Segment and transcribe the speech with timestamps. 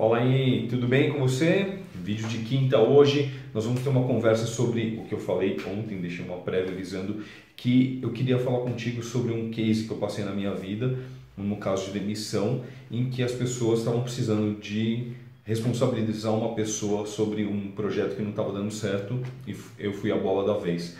[0.00, 1.74] Fala aí, tudo bem com você?
[1.94, 3.34] Vídeo de quinta hoje.
[3.52, 7.22] Nós vamos ter uma conversa sobre o que eu falei ontem, deixei uma prévia avisando
[7.54, 10.98] que eu queria falar contigo sobre um case que eu passei na minha vida,
[11.36, 15.12] no caso de demissão, em que as pessoas estavam precisando de
[15.44, 20.16] responsabilizar uma pessoa sobre um projeto que não estava dando certo e eu fui a
[20.16, 20.96] bola da vez.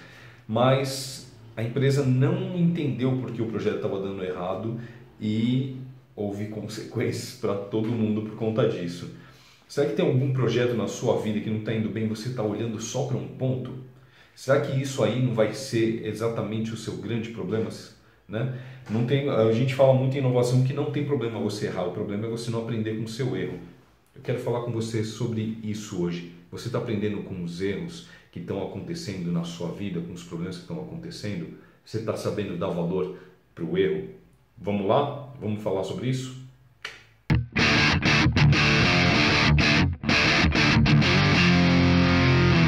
[0.46, 4.78] Mas a empresa não entendeu porque o projeto estava dando errado
[5.18, 5.79] e
[6.21, 9.11] houve consequências para todo mundo por conta disso.
[9.66, 12.42] Será que tem algum projeto na sua vida que não está indo bem você está
[12.42, 13.73] olhando só para um ponto?
[14.34, 17.70] Será que isso aí não vai ser exatamente o seu grande problema?
[18.28, 18.59] Né?
[18.91, 21.92] Não tem, a gente fala muito em inovação que não tem problema você errar, o
[21.92, 23.59] problema é você não aprender com o seu erro.
[24.14, 26.34] Eu quero falar com você sobre isso hoje.
[26.50, 30.56] Você está aprendendo com os erros que estão acontecendo na sua vida, com os problemas
[30.56, 31.55] que estão acontecendo?
[31.83, 33.16] Você está sabendo dar valor
[33.55, 34.20] para o erro?
[34.62, 35.32] Vamos lá?
[35.41, 36.37] Vamos falar sobre isso?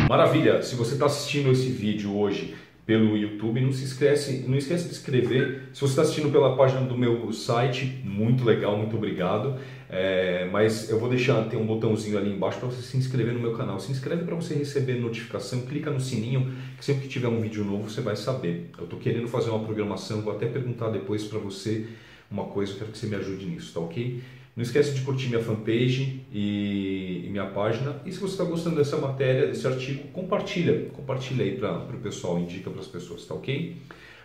[0.08, 0.62] Maravilha!
[0.62, 2.54] Se você está assistindo esse vídeo hoje
[2.84, 5.68] pelo YouTube, não se esquece, não esquece de inscrever.
[5.72, 9.56] Se você está assistindo pela página do meu site, muito legal, muito obrigado.
[9.88, 13.40] É, mas eu vou deixar tem um botãozinho ali embaixo para você se inscrever no
[13.40, 13.78] meu canal.
[13.78, 17.64] Se inscreve para você receber notificação, clica no sininho que sempre que tiver um vídeo
[17.64, 18.70] novo você vai saber.
[18.76, 21.86] Eu estou querendo fazer uma programação, vou até perguntar depois para você
[22.30, 24.22] uma coisa, eu quero que você me ajude nisso, tá ok?
[24.54, 27.96] Não esquece de curtir minha fanpage e, e minha página.
[28.04, 30.90] E se você está gostando dessa matéria, desse artigo, compartilha.
[30.90, 33.76] Compartilha aí para o pessoal, indica para as pessoas, tá ok?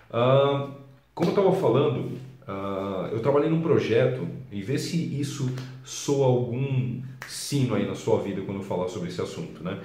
[0.09, 0.71] Uh,
[1.15, 2.11] como eu estava falando,
[2.47, 5.49] uh, eu trabalhei num projeto e vê se isso
[5.83, 9.79] soa algum sino aí na sua vida quando eu falar sobre esse assunto, né?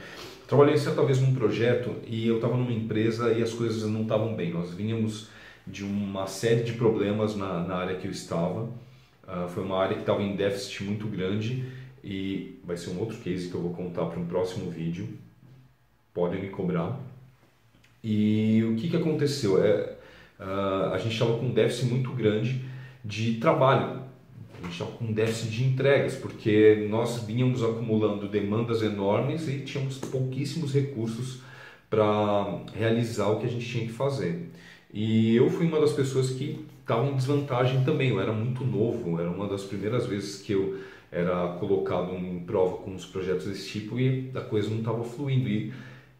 [0.48, 4.34] Trabalhei certa vez num projeto e eu estava numa empresa e as coisas não estavam
[4.34, 4.52] bem.
[4.52, 5.28] Nós vínhamos
[5.66, 8.68] de uma série de problemas na, na área que eu estava.
[9.24, 11.64] Uh, foi uma área que estava em déficit muito grande
[12.02, 15.08] e vai ser um outro case que eu vou contar para um próximo vídeo.
[16.12, 16.98] Podem me cobrar.
[18.02, 19.64] E o que, que aconteceu?
[19.64, 19.96] É,
[20.40, 22.64] uh, a gente estava com um déficit muito grande
[23.04, 24.02] de trabalho.
[24.58, 29.60] A gente estava com um déficit de entregas, porque nós vínhamos acumulando demandas enormes e
[29.60, 31.40] tínhamos pouquíssimos recursos
[31.88, 34.50] para realizar o que a gente tinha que fazer.
[34.92, 38.10] E eu fui uma das pessoas que estava em desvantagem também.
[38.10, 40.78] Eu era muito novo, era uma das primeiras vezes que eu
[41.10, 45.48] era colocado em prova com os projetos desse tipo e a coisa não estava fluindo.
[45.48, 45.72] E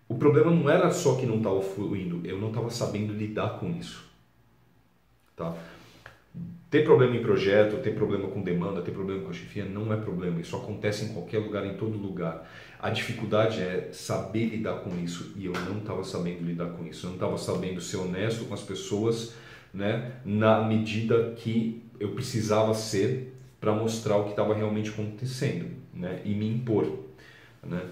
[0.08, 3.70] o problema não era só que não estava fluindo, eu não estava sabendo lidar com
[3.70, 4.04] isso.
[5.34, 5.54] Tá?
[6.70, 9.96] Ter problema em projeto, ter problema com demanda, ter problema com a chefia não é
[9.96, 10.40] problema.
[10.40, 12.50] Isso acontece em qualquer lugar, em todo lugar.
[12.78, 17.06] A dificuldade é saber lidar com isso e eu não estava sabendo lidar com isso.
[17.06, 19.34] Eu não estava sabendo ser honesto com as pessoas,
[19.72, 26.20] né, na medida que eu precisava ser para mostrar o que estava realmente acontecendo, né,
[26.24, 26.98] e me impor,
[27.62, 27.82] né.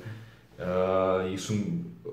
[0.58, 1.54] Uh, isso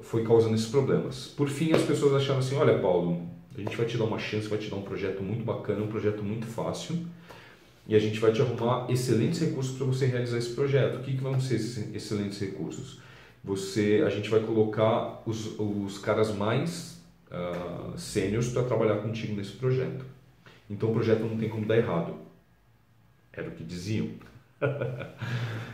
[0.01, 1.27] foi causando esses problemas.
[1.27, 4.47] Por fim, as pessoas acharam assim: olha, Paulo, a gente vai te dar uma chance,
[4.47, 7.05] vai te dar um projeto muito bacana, um projeto muito fácil.
[7.87, 10.97] E a gente vai te arrumar excelentes recursos para você realizar esse projeto.
[10.97, 12.99] O que, que vão ser esses excelentes recursos?
[13.43, 16.96] Você, a gente vai colocar os, os caras mais
[17.31, 20.05] uh, sêniores para trabalhar contigo nesse projeto.
[20.69, 22.15] Então o projeto não tem como dar errado.
[23.31, 24.09] Era o que diziam.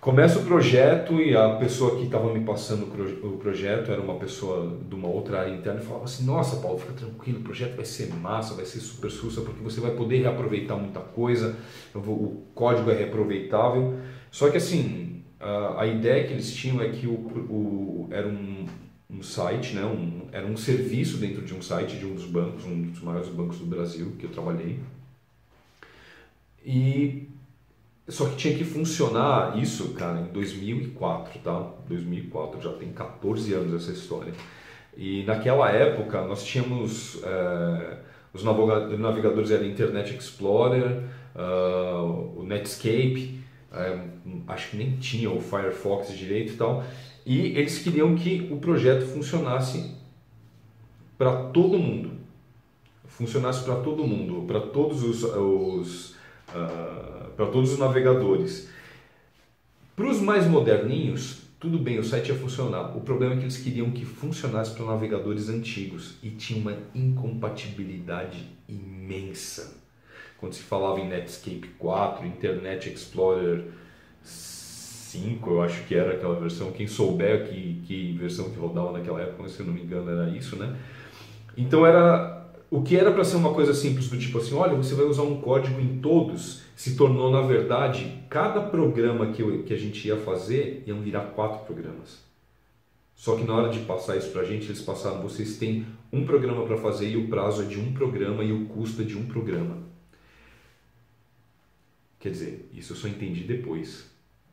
[0.00, 2.84] Começa o projeto e a pessoa que estava me passando
[3.22, 6.78] o projeto era uma pessoa de uma outra área interna e falava assim: Nossa, Paulo,
[6.78, 10.22] fica tranquilo, o projeto vai ser massa, vai ser super sussa, porque você vai poder
[10.22, 11.54] reaproveitar muita coisa,
[11.94, 13.98] o código é reaproveitável.
[14.30, 18.64] Só que assim, a, a ideia que eles tinham é que o, o era um,
[19.12, 22.64] um site, né, um, era um serviço dentro de um site de um dos bancos,
[22.64, 24.78] um dos maiores bancos do Brasil que eu trabalhei.
[26.64, 27.28] E
[28.08, 31.70] só que tinha que funcionar isso, cara, em 2004, tá?
[31.88, 34.32] 2004, já tem 14 anos essa história.
[34.96, 37.98] E naquela época nós tínhamos é,
[38.32, 41.02] os navegadores eram Internet Explorer,
[41.34, 43.40] uh, o Netscape,
[43.72, 43.98] é,
[44.48, 46.84] acho que nem tinha o Firefox direito e tal.
[47.24, 49.94] E eles queriam que o projeto funcionasse
[51.18, 52.12] para todo mundo,
[53.06, 56.10] funcionasse para todo mundo, para todos os, os
[56.48, 58.68] uh, para todos os navegadores.
[59.94, 62.96] Para os mais moderninhos, tudo bem, o site ia funcionar.
[62.96, 68.48] O problema é que eles queriam que funcionasse para navegadores antigos e tinha uma incompatibilidade
[68.66, 69.78] imensa.
[70.38, 73.66] Quando se falava em Netscape 4, Internet Explorer
[75.10, 79.20] 5, eu acho que era aquela versão, quem souber que, que versão que rodava naquela
[79.20, 80.76] época, se eu não me engano era isso, né?
[81.56, 84.94] Então era o que era para ser uma coisa simples do tipo assim, olha, você
[84.94, 89.74] vai usar um código em todos, se tornou, na verdade, cada programa que, eu, que
[89.74, 92.22] a gente ia fazer iam virar quatro programas.
[93.16, 96.24] Só que na hora de passar isso para a gente, eles passaram: vocês têm um
[96.24, 99.18] programa para fazer e o prazo é de um programa e o custo é de
[99.18, 99.78] um programa.
[102.18, 104.08] Quer dizer, isso eu só entendi depois.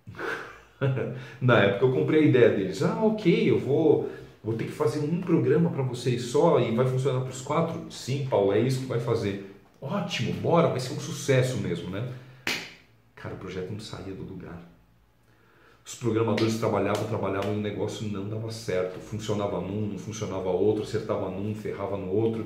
[1.42, 4.10] na época eu comprei a ideia deles: ah, ok, eu vou,
[4.44, 7.92] vou ter que fazer um programa para vocês só e vai funcionar para os quatro?
[7.92, 9.56] Sim, Paulo, é isso que vai fazer.
[9.82, 12.08] Ótimo, bora, vai ser um sucesso mesmo, né?
[13.16, 14.62] Cara, o projeto não saía do lugar.
[15.86, 19.00] Os programadores trabalhavam, trabalhavam e o negócio não dava certo.
[19.00, 22.46] Funcionava num, não funcionava outro, acertava num, ferrava no outro.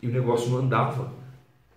[0.00, 1.12] E o negócio não andava.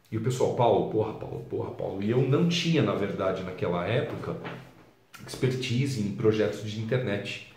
[0.09, 2.01] E o pessoal, Paulo, porra, Paulo, porra, Paulo.
[2.01, 4.37] E eu não tinha, na verdade, naquela época,
[5.31, 7.51] expertise em projetos de internet.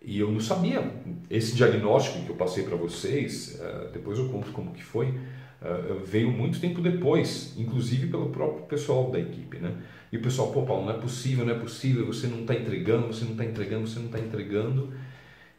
[0.00, 0.88] E eu não sabia.
[1.28, 6.04] Esse diagnóstico que eu passei para vocês, eh, depois eu conto como que foi, uh,
[6.04, 9.74] veio muito tempo depois, inclusive pelo próprio pessoal da equipe, né?
[10.12, 13.08] E o pessoal, pô, Paulo, não é possível, não é possível, você não está entregando,
[13.08, 14.92] você não está entregando, você não está entregando.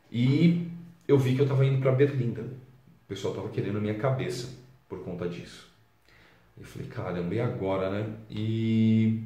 [0.09, 0.67] E
[1.07, 2.43] eu vi que eu estava indo para Berlinda.
[2.43, 4.49] O pessoal estava querendo a minha cabeça
[4.87, 5.67] por conta disso.
[6.57, 8.13] Eu falei, caramba, e agora, né?
[8.29, 9.23] E,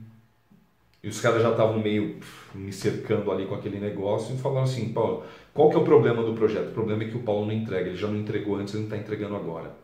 [1.04, 2.18] e os caras já estavam meio
[2.54, 6.24] me cercando ali com aquele negócio e falaram assim, Paulo, qual que é o problema
[6.24, 6.70] do projeto?
[6.70, 8.90] O problema é que o Paulo não entrega, ele já não entregou antes, ele não
[8.90, 9.76] está entregando agora.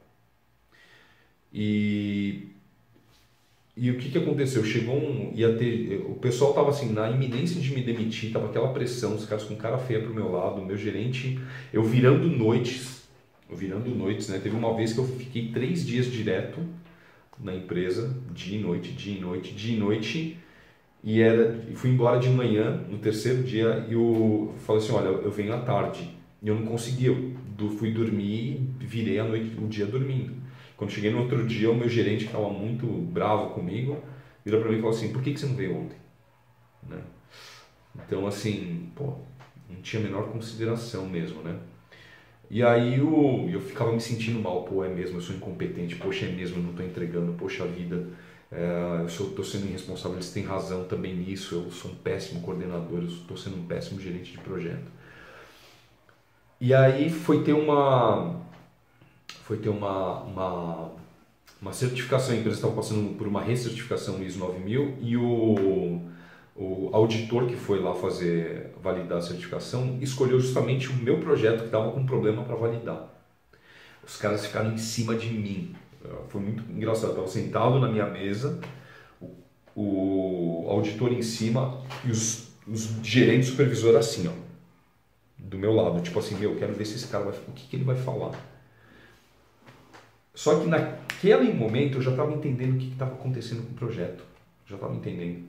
[1.51, 2.49] E,
[3.75, 4.63] e o que, que aconteceu?
[4.63, 5.31] Chegou um.
[5.33, 9.25] Ia ter, o pessoal estava assim, na iminência de me demitir, tava aquela pressão, os
[9.25, 11.39] caras com cara feia pro meu lado, o meu gerente,
[11.73, 13.07] eu virando noites,
[13.49, 14.39] virando noites, né?
[14.39, 16.59] Teve uma vez que eu fiquei três dias direto
[17.39, 20.37] na empresa, dia e noite, dia e noite, dia e noite,
[21.03, 25.31] e era, fui embora de manhã, no terceiro dia, e eu falei assim, olha, eu
[25.31, 26.17] venho à tarde.
[26.41, 27.33] E eu não consegui, eu
[27.77, 30.33] fui dormir, virei a noite, o dia dormindo.
[30.75, 33.97] Quando cheguei no outro dia, o meu gerente, que estava muito bravo comigo,
[34.45, 35.97] virou para mim e falou assim: por que, que você não veio ontem?
[36.87, 37.01] Né?
[37.95, 39.15] Então, assim, pô,
[39.69, 41.57] não tinha a menor consideração mesmo, né?
[42.49, 46.25] E aí eu, eu ficava me sentindo mal, pô, é mesmo, eu sou incompetente, poxa,
[46.25, 48.07] é mesmo, eu não estou entregando, poxa vida,
[48.51, 52.99] é, eu estou sendo irresponsável, eles têm razão também nisso, eu sou um péssimo coordenador,
[52.99, 54.91] eu estou sendo um péssimo gerente de projeto.
[56.59, 58.41] E aí foi ter uma,
[59.43, 60.91] foi ter uma, uma,
[61.61, 66.01] uma certificação, a empresa estava passando por uma recertificação ISO 9000 e o,
[66.55, 71.65] o auditor que foi lá fazer validar a certificação escolheu justamente o meu projeto que
[71.65, 73.13] estava com problema para validar.
[74.03, 75.75] Os caras ficaram em cima de mim.
[76.29, 77.07] Foi muito engraçado.
[77.07, 78.59] Eu estava sentado na minha mesa,
[79.75, 84.31] o, o auditor em cima e os, os gerentes supervisor assim, ó,
[85.37, 86.01] do meu lado.
[86.01, 87.33] Tipo assim, meu, quero ver se esse cara vai.
[87.47, 88.31] O que, que ele vai falar?
[90.33, 94.23] Só que naquele momento eu já estava entendendo o que estava acontecendo com o projeto.
[94.67, 95.45] Já estava entendendo.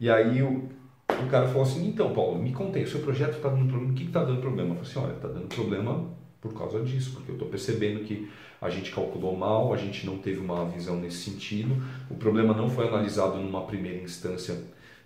[0.00, 0.68] E aí o,
[1.08, 3.94] o cara falou assim, então Paulo, me contei, o seu projeto está dando problema, o
[3.94, 4.70] que está dando problema?
[4.70, 6.10] Eu falei assim, olha, está dando problema
[6.40, 8.28] por causa disso, porque eu estou percebendo que
[8.62, 12.70] a gente calculou mal, a gente não teve uma visão nesse sentido, o problema não
[12.70, 14.56] foi analisado numa primeira instância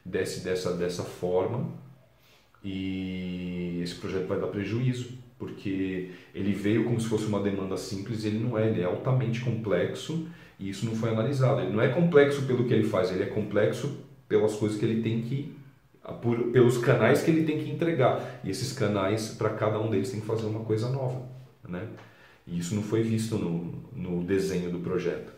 [0.05, 1.67] desse, dessa, dessa forma,
[2.63, 8.25] e esse projeto vai dar prejuízo porque ele veio como se fosse uma demanda simples,
[8.25, 10.27] ele não é, ele é altamente complexo
[10.59, 11.61] e isso não foi analisado.
[11.61, 15.03] Ele não é complexo pelo que ele faz, ele é complexo pelas coisas que ele
[15.03, 15.55] tem que
[16.23, 18.41] por, pelos canais que ele tem que entregar.
[18.45, 21.23] E esses canais, para cada um deles, tem que fazer uma coisa nova.
[21.69, 21.87] Né?
[22.47, 25.33] E isso não foi visto no, no desenho do projeto.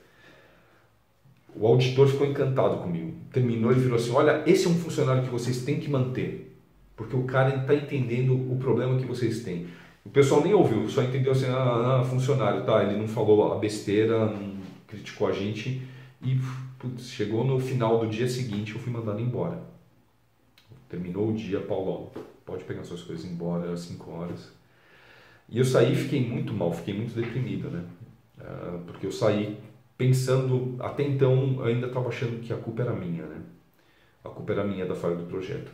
[1.55, 3.15] O auditor ficou encantado comigo.
[3.33, 6.57] Terminou e virou assim: Olha, esse é um funcionário que vocês têm que manter,
[6.95, 9.67] porque o cara está entendendo o problema que vocês têm.
[10.05, 12.83] O pessoal nem ouviu, só entendeu assim, ah, ah, funcionário, tá?
[12.83, 15.83] Ele não falou a besteira, não criticou a gente
[16.23, 16.41] e
[16.79, 19.63] putz, chegou no final do dia seguinte eu fui mandado embora.
[20.89, 22.11] Terminou o dia, Paulão,
[22.47, 24.51] pode pegar suas coisas embora às 5 horas.
[25.49, 27.85] E eu saí fiquei muito mal, fiquei muito deprimido, né?
[28.39, 29.59] Uh, porque eu saí
[29.97, 33.41] pensando, até então ainda estava achando que a culpa era minha, né?
[34.23, 35.73] A culpa era minha da falha do projeto.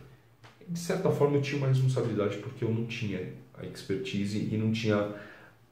[0.67, 4.73] De certa forma eu tinha uma responsabilidade porque eu não tinha a expertise e não
[4.73, 5.13] tinha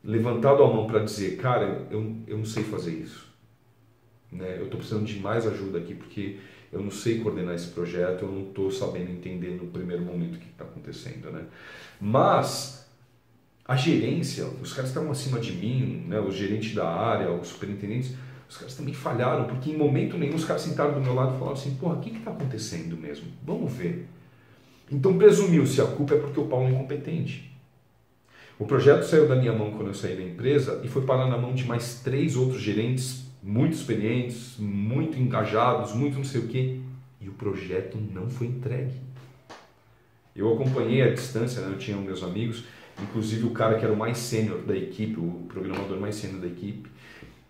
[0.05, 3.33] levantado a mão para dizer, cara, eu, eu não sei fazer isso.
[4.31, 4.57] Né?
[4.59, 6.39] Eu estou precisando de mais ajuda aqui porque
[6.73, 10.39] eu não sei coordenar esse projeto, eu não estou sabendo entender no primeiro momento o
[10.39, 11.31] que está acontecendo.
[11.31, 11.45] Né?
[12.01, 12.82] Mas
[13.67, 16.19] a gerência, os caras estavam acima de mim, né?
[16.21, 18.15] os gerentes da área, os superintendentes,
[18.49, 21.39] os caras também falharam, porque em momento nenhum os caras sentaram do meu lado e
[21.39, 23.27] falaram assim, porra, o que está acontecendo mesmo?
[23.45, 24.07] Vamos ver.
[24.91, 27.51] Então presumiu-se a culpa é porque o Paulo é incompetente.
[28.59, 31.39] O projeto saiu da minha mão quando eu saí da empresa e foi parar na
[31.39, 36.79] mão de mais três outros gerentes muito experientes, muito engajados, muito não sei o quê,
[37.21, 38.95] e o projeto não foi entregue.
[40.35, 41.73] Eu acompanhei a distância, né?
[41.73, 42.65] eu tinha meus amigos,
[43.01, 46.47] inclusive o cara que era o mais sênior da equipe, o programador mais sênior da
[46.47, 46.91] equipe,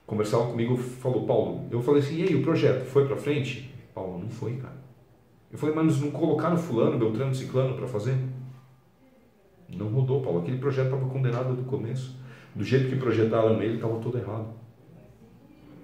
[0.06, 3.72] conversava comigo, falou, Paulo, eu falei assim, e aí, o projeto foi para frente?
[3.94, 4.76] Paulo, não foi, cara.
[5.50, 8.16] Eu falei, mas não colocaram fulano, Beltrano, Ciclano para fazer?
[9.68, 10.40] Não rodou, Paulo.
[10.40, 12.16] Aquele projeto estava condenado do começo.
[12.54, 14.49] Do jeito que projetaram ele, estava todo errado.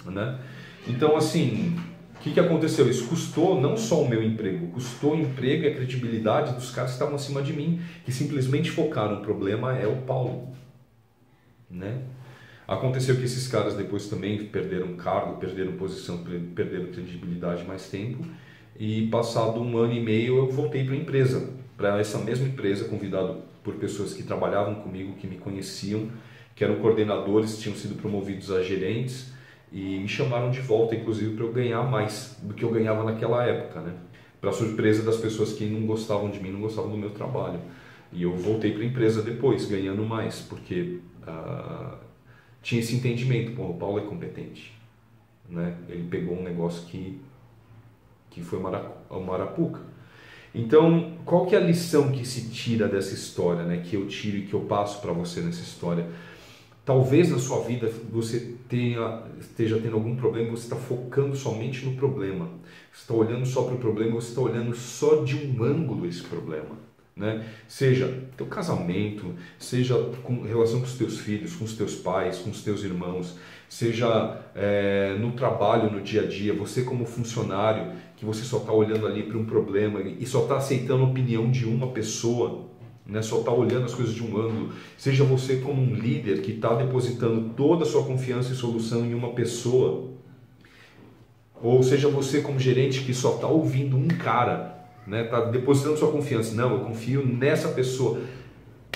[0.06, 0.38] Né?
[0.86, 1.76] Então, assim,
[2.18, 2.90] o que, que aconteceu?
[2.90, 6.90] Isso custou não só o meu emprego, custou o emprego e a credibilidade dos caras
[6.90, 9.18] que estavam acima de mim, que simplesmente focaram.
[9.18, 10.48] O problema é o Paulo.
[11.70, 12.02] Né?
[12.66, 16.24] Aconteceu que esses caras depois também perderam cargo, perderam posição,
[16.56, 18.24] perderam credibilidade mais tempo.
[18.76, 22.86] E passado um ano e meio eu voltei para a empresa, para essa mesma empresa,
[22.86, 26.10] convidado por pessoas que trabalhavam comigo, que me conheciam,
[26.56, 29.37] que eram coordenadores, tinham sido promovidos a gerentes
[29.72, 33.44] e me chamaram de volta, inclusive, para eu ganhar mais do que eu ganhava naquela
[33.44, 33.94] época, né?
[34.40, 37.60] Para surpresa das pessoas que não gostavam de mim, não gostavam do meu trabalho.
[38.12, 41.96] E eu voltei para a empresa depois, ganhando mais, porque uh,
[42.62, 44.72] tinha esse entendimento, pô, o Paulo é competente,
[45.48, 45.76] né?
[45.88, 47.20] Ele pegou um negócio que
[48.30, 49.80] que foi o Marapuca.
[50.54, 53.82] Então, qual que é a lição que se tira dessa história, né?
[53.84, 56.06] Que eu tiro e que eu passo para você nessa história?
[56.88, 61.94] Talvez na sua vida você tenha, esteja tendo algum problema, você está focando somente no
[61.96, 62.48] problema.
[62.90, 66.22] Você está olhando só para o problema, você está olhando só de um ângulo esse
[66.22, 66.78] problema.
[67.14, 67.44] Né?
[67.68, 72.48] Seja teu casamento, seja com relação com os teus filhos, com os teus pais, com
[72.48, 73.36] os teus irmãos,
[73.68, 78.72] seja é, no trabalho, no dia a dia, você como funcionário, que você só está
[78.72, 82.66] olhando ali para um problema e só está aceitando a opinião de uma pessoa,
[83.08, 83.22] né?
[83.22, 84.72] só está olhando as coisas de um ângulo.
[84.98, 89.14] Seja você como um líder que está depositando toda a sua confiança e solução em
[89.14, 90.10] uma pessoa,
[91.60, 95.24] ou seja você como gerente que só está ouvindo um cara, está né?
[95.24, 96.54] Tá depositando sua confiança.
[96.54, 98.20] Não, eu confio nessa pessoa.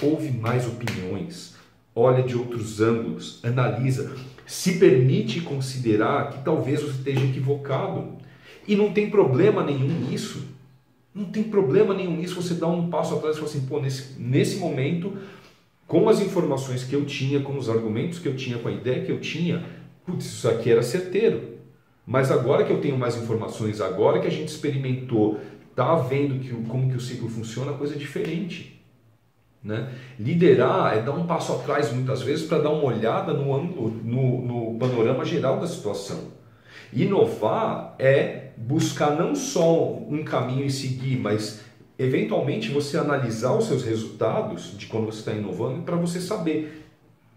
[0.01, 1.55] Ouve mais opiniões,
[1.95, 8.17] olha de outros ângulos, analisa, se permite considerar que talvez você esteja equivocado.
[8.67, 10.52] E não tem problema nenhum nisso.
[11.15, 14.19] Não tem problema nenhum nisso você dar um passo atrás e falar assim, pô, nesse,
[14.19, 15.19] nesse momento,
[15.87, 19.05] com as informações que eu tinha, com os argumentos que eu tinha, com a ideia
[19.05, 19.63] que eu tinha,
[20.07, 21.53] putz, isso aqui era certeiro.
[22.07, 25.39] Mas agora que eu tenho mais informações, agora que a gente experimentou,
[25.77, 28.83] tá vendo que, como que o ciclo funciona, coisa é diferente.
[29.63, 29.93] Né?
[30.19, 34.43] Liderar é dar um passo atrás muitas vezes para dar uma olhada no, no,
[34.73, 36.33] no panorama geral da situação.
[36.93, 41.61] Inovar é buscar não só um caminho e seguir, mas
[41.99, 46.83] eventualmente você analisar os seus resultados de quando você está inovando para você saber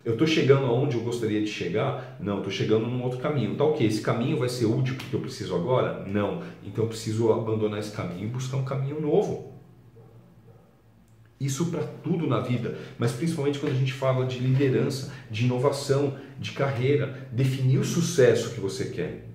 [0.06, 2.16] eu estou chegando aonde eu gostaria de chegar?
[2.20, 3.56] Não, estou chegando num outro caminho.
[3.56, 6.06] Tá ok, esse caminho vai ser útil porque eu preciso agora?
[6.06, 6.44] Não.
[6.64, 9.52] Então eu preciso abandonar esse caminho e buscar um caminho novo.
[11.40, 16.16] Isso para tudo na vida, mas principalmente quando a gente fala de liderança, de inovação,
[16.40, 19.26] de carreira, definir o sucesso que você quer.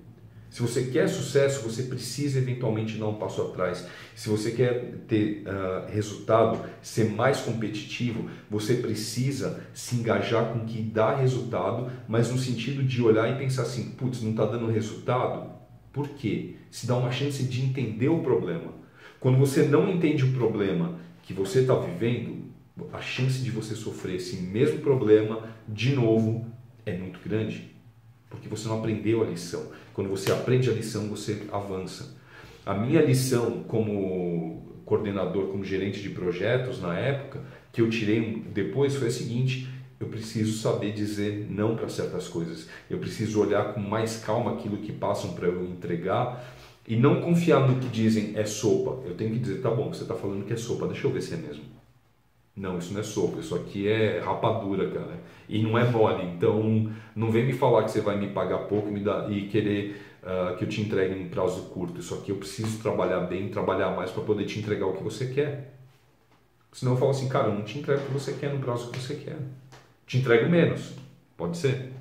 [0.50, 3.87] Se você quer sucesso, você precisa eventualmente dar um passo atrás.
[4.16, 10.64] Se você quer ter uh, resultado, ser mais competitivo, você precisa se engajar com o
[10.66, 14.66] que dá resultado, mas no sentido de olhar e pensar assim: putz, não está dando
[14.66, 15.52] resultado?
[15.92, 16.57] Por quê?
[16.69, 18.75] Se dá uma chance de entender o problema.
[19.21, 22.50] Quando você não entende o problema que você está vivendo,
[22.92, 26.47] a chance de você sofrer esse mesmo problema de novo
[26.85, 27.69] é muito grande
[28.30, 29.66] porque você não aprendeu a lição.
[29.92, 32.16] Quando você aprende a lição, você avança.
[32.64, 37.40] A minha lição como coordenador, como gerente de projetos na época,
[37.72, 39.68] que eu tirei depois foi a seguinte:
[39.99, 42.68] eu preciso saber dizer não para certas coisas.
[42.88, 46.56] Eu preciso olhar com mais calma aquilo que passam para eu entregar
[46.87, 49.06] e não confiar no que dizem é sopa.
[49.06, 51.22] Eu tenho que dizer, tá bom, você está falando que é sopa, deixa eu ver
[51.22, 51.79] se é mesmo.
[52.57, 55.21] Não, isso não é sopa, isso aqui é rapadura, cara.
[55.49, 56.25] E não é mole.
[56.26, 60.02] Então, não vem me falar que você vai me pagar pouco me dar, e querer
[60.23, 62.00] uh, que eu te entregue em prazo curto.
[62.00, 65.26] Isso aqui eu preciso trabalhar bem, trabalhar mais para poder te entregar o que você
[65.26, 65.75] quer.
[66.73, 68.90] Senão eu falo assim, cara, eu não te entrego o que você quer no prazo
[68.90, 69.38] que você quer.
[70.07, 70.92] Te entrego menos.
[71.37, 71.92] Pode ser.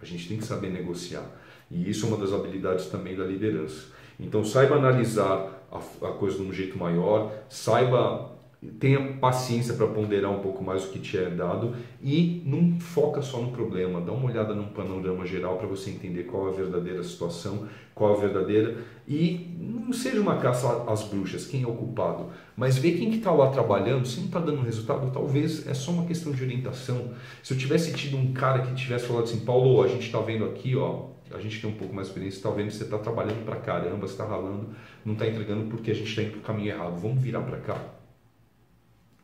[0.00, 1.24] A gente tem que saber negociar.
[1.70, 3.88] E isso é uma das habilidades também da liderança.
[4.18, 8.30] Então saiba analisar a, a coisa de um jeito maior, saiba
[8.78, 13.22] tenha paciência para ponderar um pouco mais o que te é dado e não foca
[13.22, 16.54] só no problema, dá uma olhada num panorama geral para você entender qual é a
[16.54, 18.76] verdadeira situação, qual é a verdadeira
[19.08, 23.16] e não seja uma caça às bruxas, quem é o culpado, mas vê quem que
[23.16, 27.14] está lá trabalhando, se não está dando resultado, talvez é só uma questão de orientação.
[27.42, 30.44] Se eu tivesse tido um cara que tivesse falado assim, Paulo, a gente está vendo
[30.44, 33.56] aqui, ó, a gente tem um pouco mais de experiência, que você está trabalhando para
[33.56, 34.68] caramba, você está ralando,
[35.04, 37.58] não está entregando porque a gente está indo para o caminho errado, vamos virar para
[37.58, 38.00] cá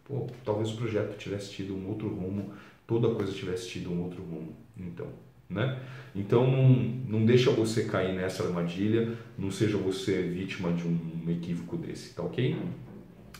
[0.06, 2.52] pô, talvez o projeto tivesse tido um outro rumo,
[2.86, 4.54] toda coisa tivesse tido um outro rumo.
[4.76, 5.08] Então,
[5.48, 5.80] né?
[6.14, 6.68] Então não,
[7.08, 12.22] não deixa você cair nessa armadilha, não seja você vítima de um equívoco desse, tá
[12.22, 12.56] ok?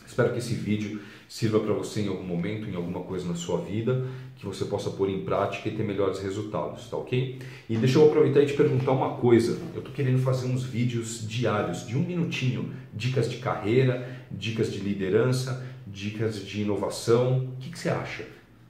[0.07, 3.59] Espero que esse vídeo sirva para você em algum momento, em alguma coisa na sua
[3.59, 4.05] vida,
[4.37, 7.37] que você possa pôr em prática e ter melhores resultados, tá ok?
[7.69, 9.59] E deixa eu aproveitar e te perguntar uma coisa.
[9.73, 14.79] Eu estou querendo fazer uns vídeos diários, de um minutinho, dicas de carreira, dicas de
[14.79, 17.39] liderança, dicas de inovação.
[17.39, 18.25] O que, que você acha?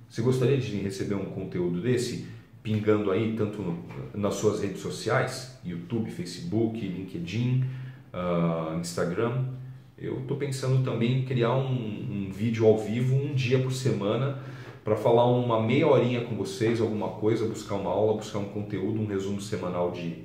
[0.10, 2.26] Você gostaria de receber um conteúdo desse
[2.64, 7.64] pingando aí tanto no, nas suas redes sociais, YouTube, Facebook, LinkedIn,
[8.12, 9.46] uh, Instagram?
[9.98, 14.38] Eu estou pensando também em criar um, um, vídeo ao vivo um dia por semana
[14.84, 19.02] para falar uma meia horinha com vocês, alguma coisa, buscar uma aula, buscar um conteúdo,
[19.02, 20.24] um resumo semanal de,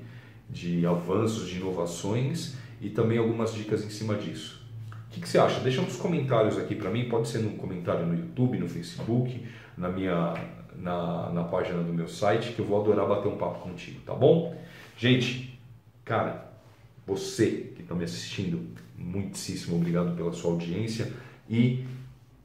[0.48, 4.62] de avanços, de inovações e também algumas dicas em cima disso.
[5.06, 5.58] O que, que, você acha?
[5.60, 9.42] Deixa nos comentários aqui para mim, pode ser no comentário no YouTube, no Facebook,
[9.76, 10.34] na minha
[10.76, 14.14] na, na página do meu site, que eu vou adorar bater um papo contigo, tá
[14.14, 14.54] bom?
[14.96, 15.58] Gente,
[16.04, 16.52] cara,
[17.06, 18.60] você que está me assistindo,
[19.02, 21.12] muitíssimo obrigado pela sua audiência
[21.48, 21.84] e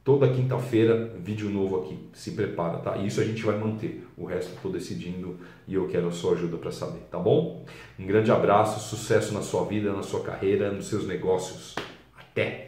[0.03, 1.99] toda quinta-feira vídeo novo aqui.
[2.13, 2.97] Se prepara, tá?
[2.97, 4.07] Isso a gente vai manter.
[4.17, 5.37] O resto estou decidindo
[5.67, 7.65] e eu quero a sua ajuda para saber, tá bom?
[7.99, 11.75] Um grande abraço, sucesso na sua vida, na sua carreira, nos seus negócios.
[12.17, 12.66] Até!